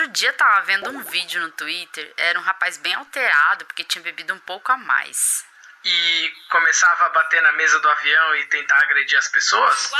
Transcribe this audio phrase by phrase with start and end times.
[0.00, 4.02] Outro dia tava vendo um vídeo no Twitter, era um rapaz bem alterado porque tinha
[4.02, 5.44] bebido um pouco a mais.
[5.84, 9.92] E começava a bater na mesa do avião e tentar agredir as pessoas?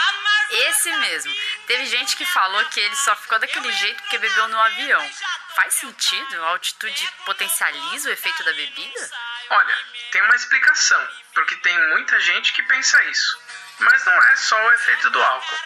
[0.53, 1.31] Esse mesmo.
[1.67, 5.11] Teve gente que falou que ele só ficou daquele jeito porque bebeu no avião.
[5.55, 6.45] Faz sentido?
[6.45, 9.11] A altitude potencializa o efeito da bebida?
[9.51, 9.79] Olha,
[10.13, 13.39] tem uma explicação, porque tem muita gente que pensa isso.
[13.81, 15.59] Mas não é só o efeito do álcool.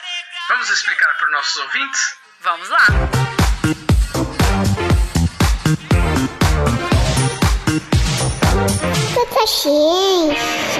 [0.49, 2.19] Vamos explicar para os nossos ouvintes?
[2.41, 2.87] Vamos lá!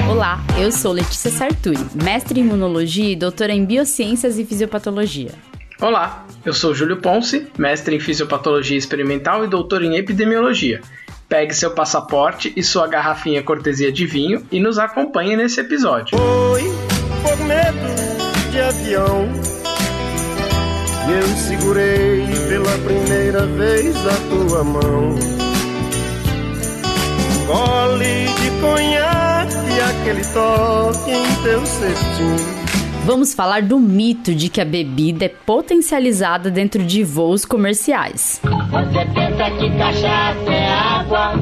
[0.09, 5.33] Olá, eu sou Letícia Sarturi, mestre em imunologia e doutora em biociências e fisiopatologia.
[5.79, 10.81] Olá, eu sou Júlio Ponce, mestre em fisiopatologia experimental e doutor em epidemiologia.
[11.29, 16.17] Pegue seu passaporte e sua garrafinha cortesia de vinho e nos acompanhe nesse episódio.
[16.17, 16.63] Foi
[17.23, 19.29] por medo de avião.
[21.07, 25.44] Eu segurei pela primeira vez a tua mão
[27.47, 32.65] gole de conhaque e aquele toque em teu cetim.
[33.05, 38.41] Vamos falar do mito de que a bebida é potencializada dentro de voos comerciais.
[38.43, 41.33] Você pensa que cachaça é água?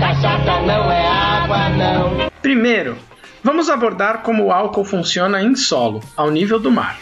[0.00, 2.30] Cachaça não é água, não.
[2.42, 2.96] Primeiro,
[3.44, 6.98] vamos abordar como o álcool funciona em solo, ao nível do mar.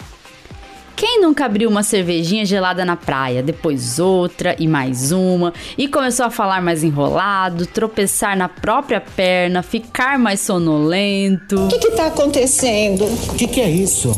[0.97, 6.25] Quem nunca abriu uma cervejinha gelada na praia, depois outra e mais uma, e começou
[6.27, 11.67] a falar mais enrolado, tropeçar na própria perna, ficar mais sonolento?
[11.67, 13.05] O que está acontecendo?
[13.05, 14.13] O que, que, é isso?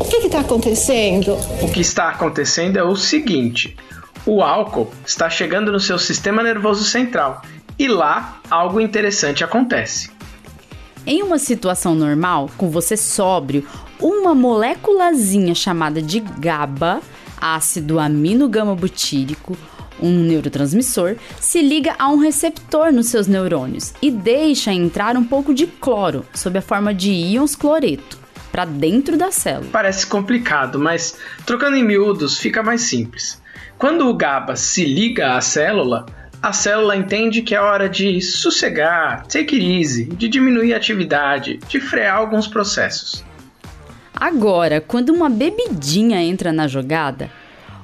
[0.00, 1.34] O que está acontecendo?
[1.62, 3.76] O que está acontecendo é o seguinte:
[4.26, 7.42] o álcool está chegando no seu sistema nervoso central
[7.78, 10.10] e lá algo interessante acontece.
[11.06, 13.66] Em uma situação normal, com você sóbrio,
[14.04, 17.00] uma moléculazinha chamada de GABA,
[17.40, 19.56] ácido amino-gama-butírico,
[19.98, 25.54] um neurotransmissor, se liga a um receptor nos seus neurônios e deixa entrar um pouco
[25.54, 28.18] de cloro, sob a forma de íons cloreto,
[28.52, 29.70] para dentro da célula.
[29.72, 33.40] Parece complicado, mas trocando em miúdos fica mais simples.
[33.78, 36.04] Quando o GABA se liga à célula,
[36.42, 41.58] a célula entende que é hora de sossegar, take it easy, de diminuir a atividade,
[41.66, 43.24] de frear alguns processos.
[44.14, 47.30] Agora, quando uma bebidinha entra na jogada,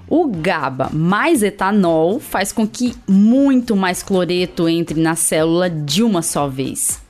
[0.09, 6.23] o GABA mais etanol faz com que muito mais cloreto entre na célula de uma
[6.23, 7.01] só vez.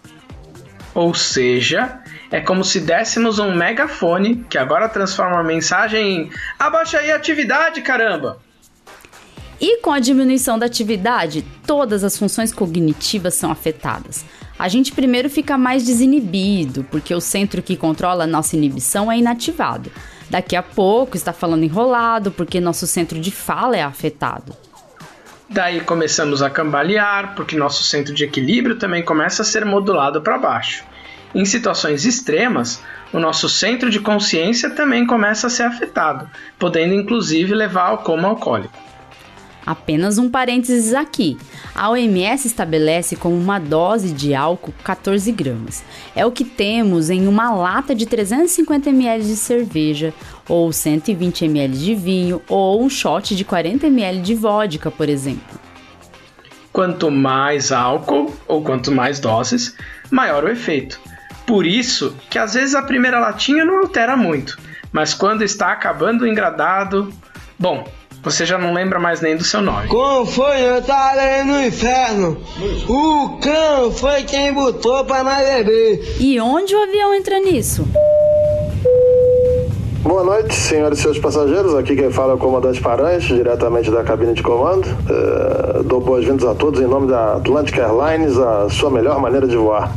[0.94, 2.00] Ou seja,
[2.30, 7.16] é como se dessemos um megafone que agora transforma a mensagem em abaixa aí a
[7.16, 8.38] atividade, caramba!
[9.60, 14.24] E com a diminuição da atividade, todas as funções cognitivas são afetadas.
[14.60, 19.16] A gente primeiro fica mais desinibido, porque o centro que controla a nossa inibição é
[19.16, 19.90] inativado.
[20.28, 24.54] Daqui a pouco está falando enrolado, porque nosso centro de fala é afetado.
[25.48, 30.36] Daí começamos a cambalear, porque nosso centro de equilíbrio também começa a ser modulado para
[30.36, 30.84] baixo.
[31.34, 32.82] Em situações extremas,
[33.14, 36.28] o nosso centro de consciência também começa a ser afetado,
[36.58, 38.89] podendo inclusive levar ao coma alcoólico.
[39.64, 41.36] Apenas um parênteses aqui.
[41.74, 45.84] A OMS estabelece como uma dose de álcool 14 gramas.
[46.14, 50.14] É o que temos em uma lata de 350 ml de cerveja,
[50.48, 55.60] ou 120 ml de vinho, ou um shot de 40 ml de vodka, por exemplo.
[56.72, 59.76] Quanto mais álcool, ou quanto mais doses,
[60.10, 61.00] maior o efeito.
[61.46, 64.56] Por isso que às vezes a primeira latinha não altera muito,
[64.92, 67.12] mas quando está acabando o engradado,
[67.58, 67.84] bom,
[68.22, 69.88] você já não lembra mais nem do seu nome.
[69.88, 72.36] Como foi eu tava no inferno?
[72.88, 76.16] O cão foi quem botou pra nós beber.
[76.20, 77.86] E onde o avião entra nisso?
[80.02, 81.74] Boa noite, senhores e seus passageiros.
[81.74, 84.86] Aqui quem fala é o comandante Paranhos, diretamente da cabine de comando.
[85.08, 89.56] É, dou boas-vindas a todos em nome da Atlantic Airlines, a sua melhor maneira de
[89.56, 89.94] voar.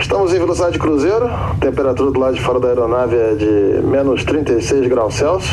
[0.00, 1.28] Estamos em velocidade de cruzeiro,
[1.60, 5.50] temperatura do lado de fora da aeronave é de menos 36 graus Celsius,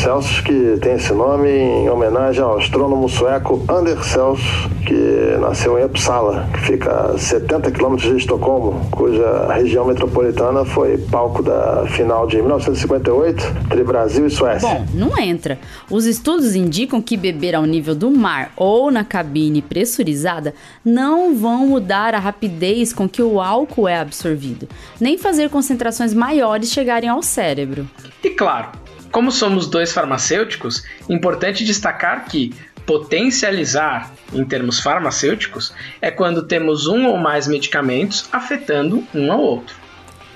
[0.00, 5.84] Celsius que tem esse nome em homenagem ao astrônomo sueco Anders Celsius, que nasceu em
[5.84, 12.26] Uppsala, que fica a 70 quilômetros de Estocolmo, cuja região metropolitana foi palco da final
[12.26, 14.66] de 1958 entre Brasil e Suécia.
[14.66, 15.58] Bom, não entra.
[15.90, 21.66] Os estudos indicam que beber ao nível do mar ou na cabine pressurizada não vão
[21.66, 24.66] mudar a rapidez com que o álcool é absorvido,
[24.98, 27.86] nem fazer concentrações maiores chegarem ao cérebro.
[28.24, 28.70] E claro,
[29.12, 32.54] como somos dois farmacêuticos, importante destacar que
[32.88, 39.76] potencializar, em termos farmacêuticos, é quando temos um ou mais medicamentos afetando um ao outro.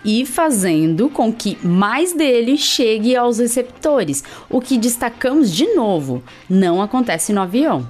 [0.05, 4.25] e fazendo com que mais dele chegue aos receptores.
[4.51, 7.89] O que destacamos de novo, não acontece no avião.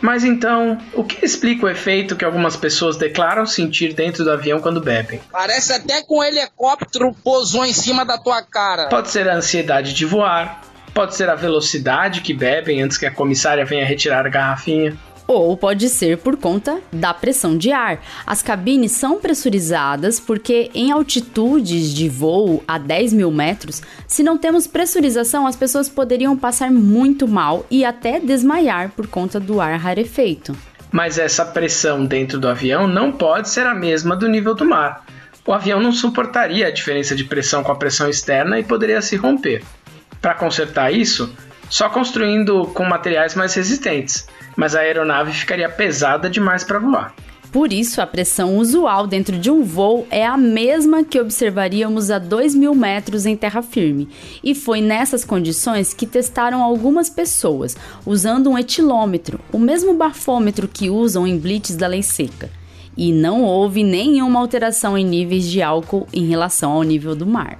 [0.00, 4.60] Mas então, o que explica o efeito que algumas pessoas declaram sentir dentro do avião
[4.60, 5.20] quando bebem?
[5.32, 8.88] Parece até que um helicóptero pousou em cima da tua cara.
[8.88, 10.62] Pode ser a ansiedade de voar,
[10.96, 14.96] pode ser a velocidade que bebem antes que a comissária venha retirar a garrafinha.
[15.26, 18.00] Ou pode ser por conta da pressão de ar.
[18.26, 24.38] As cabines são pressurizadas porque, em altitudes de voo a 10 mil metros, se não
[24.38, 29.78] temos pressurização, as pessoas poderiam passar muito mal e até desmaiar por conta do ar
[29.78, 30.56] rarefeito.
[30.90, 35.04] Mas essa pressão dentro do avião não pode ser a mesma do nível do mar.
[35.46, 39.14] O avião não suportaria a diferença de pressão com a pressão externa e poderia se
[39.14, 39.62] romper.
[40.26, 41.32] Para consertar isso,
[41.70, 44.26] só construindo com materiais mais resistentes,
[44.56, 47.14] mas a aeronave ficaria pesada demais para voar.
[47.52, 52.18] Por isso, a pressão usual dentro de um voo é a mesma que observaríamos a
[52.18, 54.08] 2 mil metros em terra firme.
[54.42, 60.90] E foi nessas condições que testaram algumas pessoas, usando um etilômetro, o mesmo bafômetro que
[60.90, 62.50] usam em blitz da lei seca.
[62.96, 67.58] E não houve nenhuma alteração em níveis de álcool em relação ao nível do mar.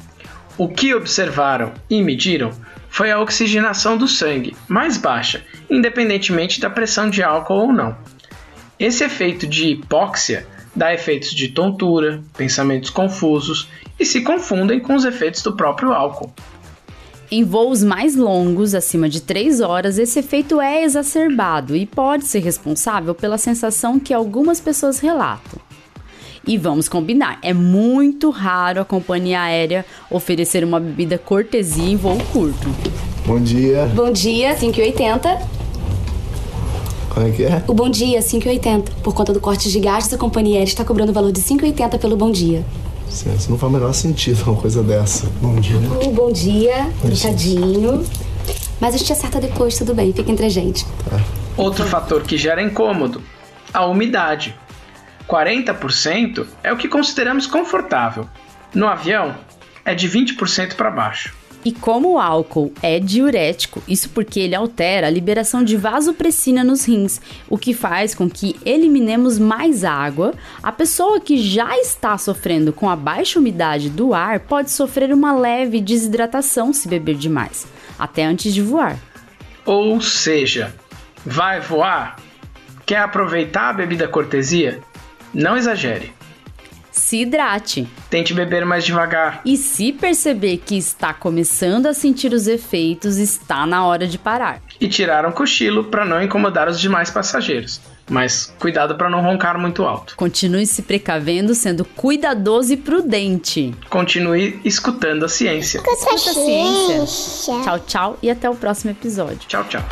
[0.58, 2.50] O que observaram e mediram
[2.88, 7.94] foi a oxigenação do sangue, mais baixa, independentemente da pressão de álcool ou não.
[8.79, 13.69] Esse efeito de hipóxia dá efeitos de tontura, pensamentos confusos
[14.00, 16.32] e se confundem com os efeitos do próprio álcool.
[17.31, 22.38] Em voos mais longos, acima de 3 horas, esse efeito é exacerbado e pode ser
[22.38, 25.65] responsável pela sensação que algumas pessoas relatam.
[26.46, 32.16] E vamos combinar, é muito raro a companhia aérea oferecer uma bebida cortesia em voo
[32.32, 32.69] curto.
[33.26, 33.90] Bom dia.
[33.93, 35.40] Bom dia, 5,80.
[37.10, 37.64] Como é que é?
[37.66, 38.90] O bom dia, 5,80.
[39.02, 41.98] Por conta do corte de gastos, a companhia aérea está cobrando o valor de 5,80
[41.98, 42.64] pelo bom dia.
[43.08, 45.26] Isso não faz o menor sentido uma coisa dessa.
[45.42, 45.76] Bom dia.
[46.04, 48.04] O bom dia, truncadinho.
[48.81, 50.84] Mas a gente acerta depois, tudo bem, fica entre a gente.
[51.10, 51.20] Tá.
[51.56, 53.20] Outro fator que gera incômodo:
[53.75, 54.54] a umidade.
[55.28, 58.28] 40% é o que consideramos confortável.
[58.75, 59.34] No avião,
[59.84, 61.34] é de 20% para baixo.
[61.67, 66.84] E como o álcool é diurético, isso porque ele altera a liberação de vasopressina nos
[66.84, 70.32] rins, o que faz com que eliminemos mais água,
[70.62, 75.37] a pessoa que já está sofrendo com a baixa umidade do ar pode sofrer uma
[75.37, 77.67] leve desidratação se beber demais,
[77.99, 78.96] até antes de voar.
[79.64, 80.73] Ou seja,
[81.25, 82.14] vai voar?
[82.84, 84.81] Quer aproveitar a bebida cortesia?
[85.37, 86.15] Não exagere.
[86.91, 87.87] Se hidrate.
[88.09, 89.43] Tente beber mais devagar.
[89.44, 94.62] E se perceber que está começando a sentir os efeitos, está na hora de parar.
[94.81, 97.83] E tirar um cochilo para não incomodar os demais passageiros.
[98.09, 100.17] Mas cuidado para não roncar muito alto.
[100.17, 103.75] Continue se precavendo, sendo cuidadoso e prudente.
[103.91, 105.79] Continue escutando a ciência.
[105.79, 107.62] Escuta a ciência.
[107.62, 109.41] Tchau, tchau e até o próximo episódio.
[109.47, 109.83] Tchau, tchau.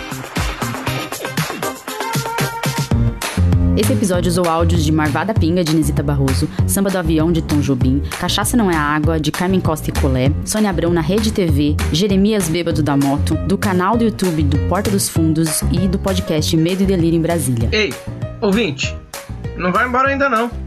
[3.76, 7.58] Esse episódio usou áudios de Marvada Pinga, de Nesita Barroso, Samba do Avião, de Tom
[7.58, 11.74] Jobim, Cachaça Não é Água, de Carmen Costa e Colé, Sônia Abrão na Rede TV,
[11.90, 16.56] Jeremias Bêbado da Moto, do canal do YouTube do Porta dos Fundos e do podcast
[16.56, 17.68] Medo e Delírio em Brasília.
[17.72, 17.92] Ei,
[18.40, 18.96] ouvinte,
[19.56, 20.63] não vai embora ainda não.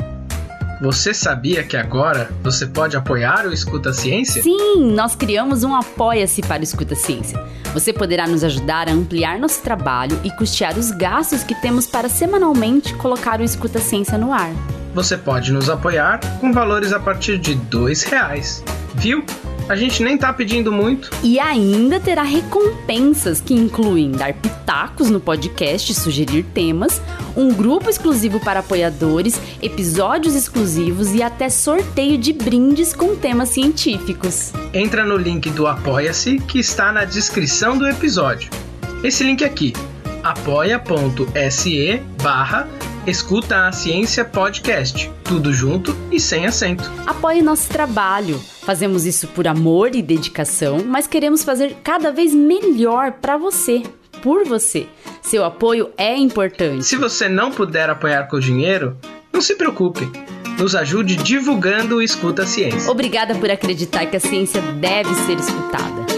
[0.79, 4.43] Você sabia que agora você pode apoiar o Escuta Ciência?
[4.43, 7.43] Sim, nós criamos um Apoia-se para o Escuta Ciência.
[7.73, 12.07] Você poderá nos ajudar a ampliar nosso trabalho e custear os gastos que temos para
[12.07, 14.51] semanalmente colocar o Escuta Ciência no ar.
[14.93, 18.63] Você pode nos apoiar com valores a partir de dois reais.
[18.95, 19.23] Viu?
[19.69, 21.09] A gente nem tá pedindo muito.
[21.21, 27.01] E ainda terá recompensas que incluem dar pitacos no podcast, sugerir temas,
[27.35, 34.53] um grupo exclusivo para apoiadores, episódios exclusivos e até sorteio de brindes com temas científicos.
[34.73, 38.49] Entra no link do Apoia-se que está na descrição do episódio.
[39.03, 39.73] Esse link aqui,
[40.23, 42.67] apoia.se barra
[43.07, 45.09] Escuta a Ciência Podcast.
[45.23, 46.91] Tudo junto e sem acento.
[47.05, 48.37] Apoie nosso trabalho.
[48.63, 53.81] Fazemos isso por amor e dedicação, mas queremos fazer cada vez melhor para você,
[54.21, 54.87] por você.
[55.21, 56.83] Seu apoio é importante.
[56.83, 58.97] Se você não puder apoiar com dinheiro,
[59.31, 60.11] não se preocupe.
[60.59, 62.91] Nos ajude divulgando o Escuta a Ciência.
[62.91, 66.16] Obrigada por acreditar que a ciência deve ser escutada.